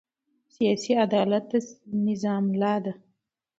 [0.55, 1.53] سیاسي عدالت د
[2.07, 2.93] نظام ملا ده